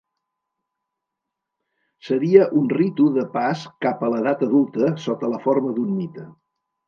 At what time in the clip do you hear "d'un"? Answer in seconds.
5.77-5.93